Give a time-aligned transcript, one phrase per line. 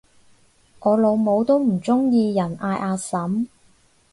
[0.79, 3.45] 我老母都唔鍾意人嗌阿嬸